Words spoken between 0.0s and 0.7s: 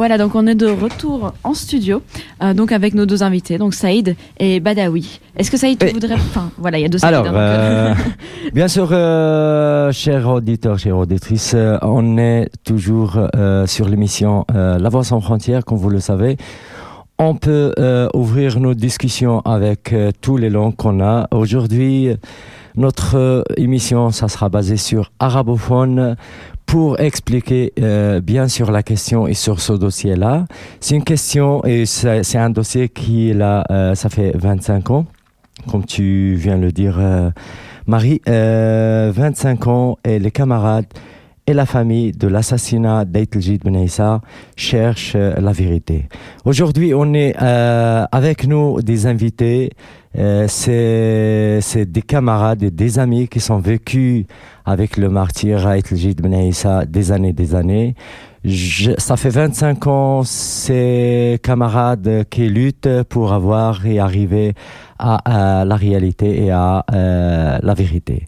Voilà, donc on est de